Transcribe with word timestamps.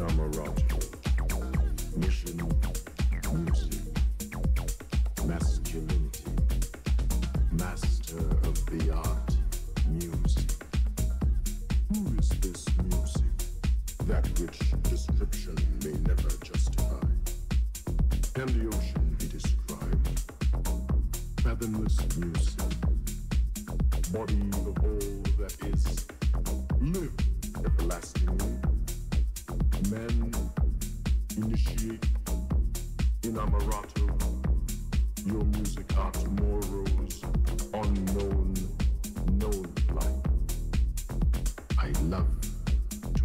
I'm 0.00 0.18
a 0.18 0.26
rock. 0.28 0.58
Mission 1.96 2.40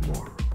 more. 0.07 0.48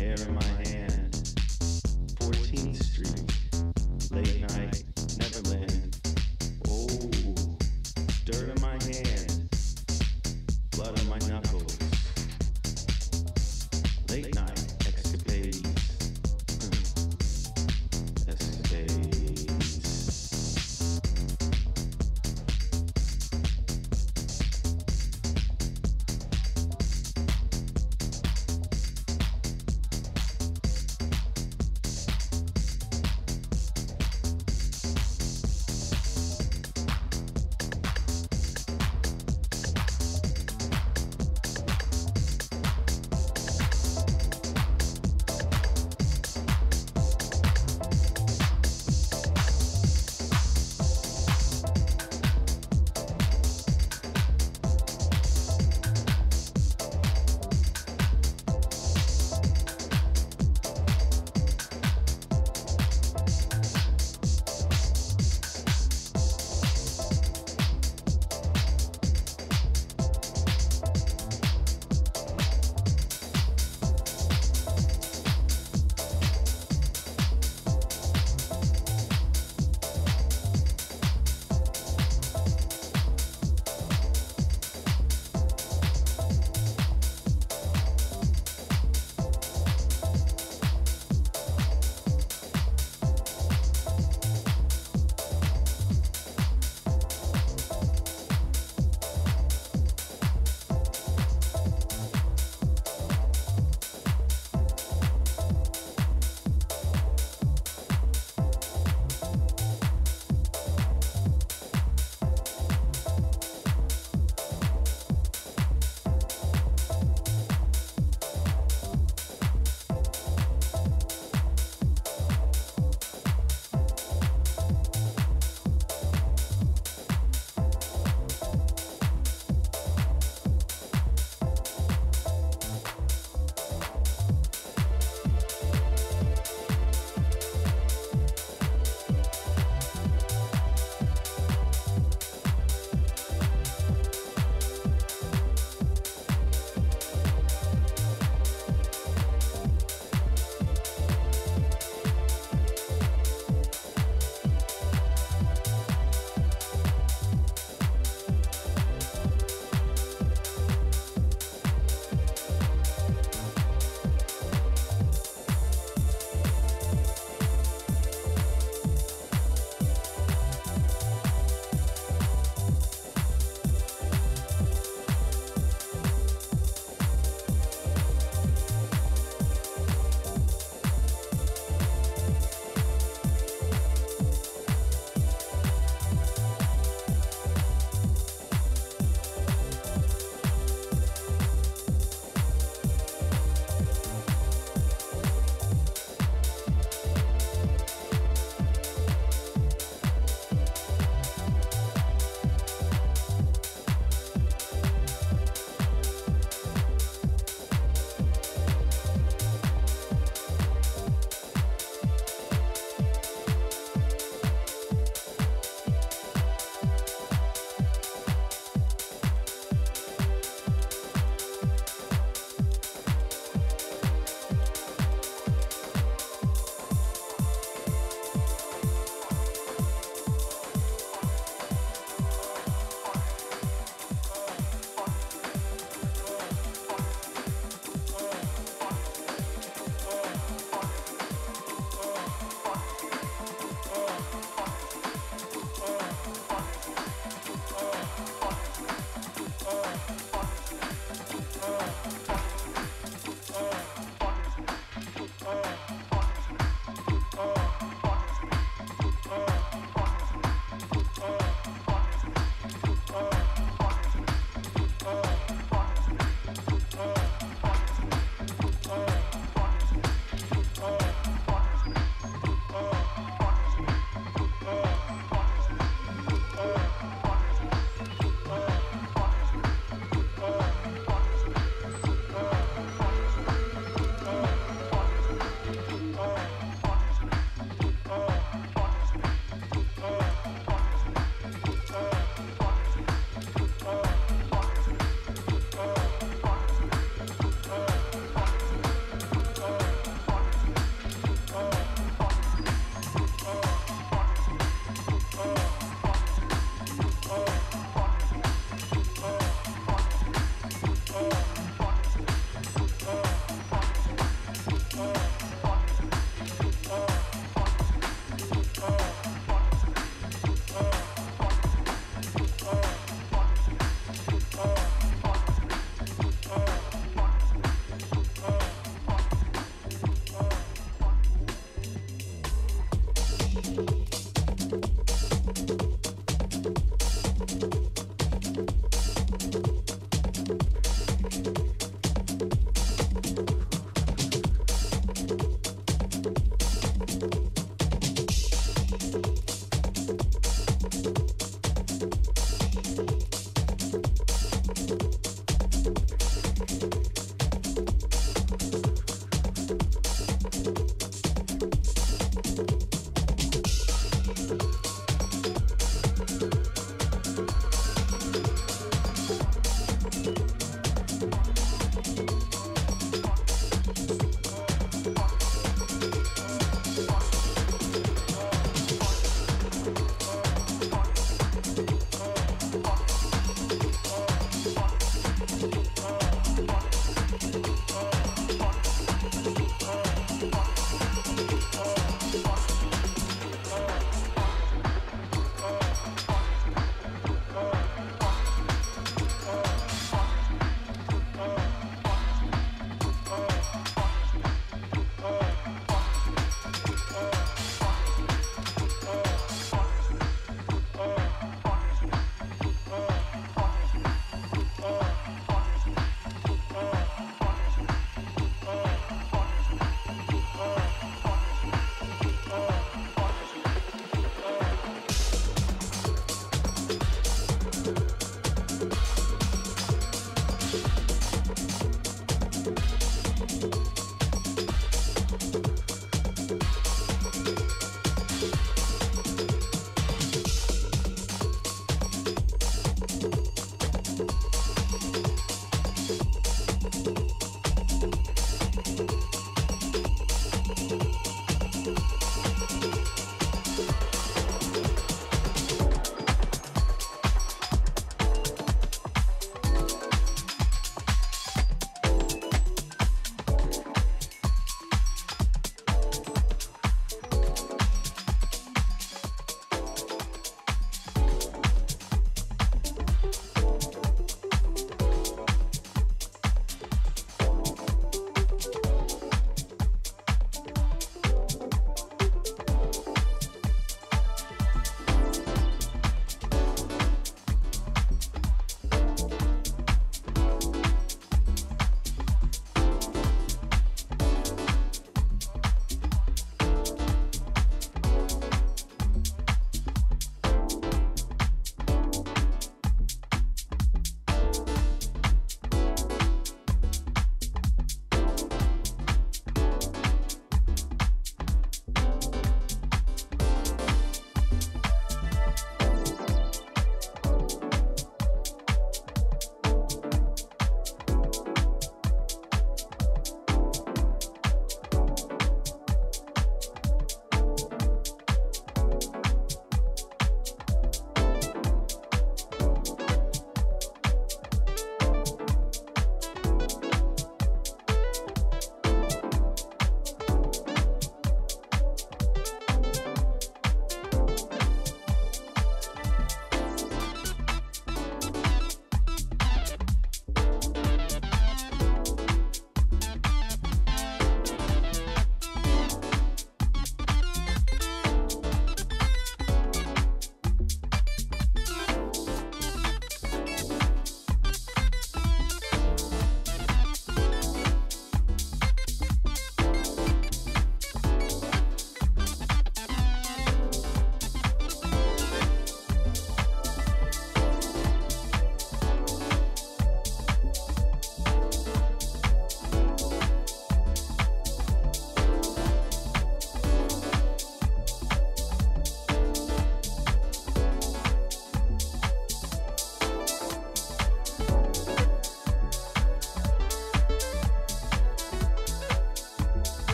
air 0.00 0.14
in 0.14 0.34
my 0.34 0.44
hand, 0.44 1.12
14th 2.20 2.82
Street. 2.82 3.37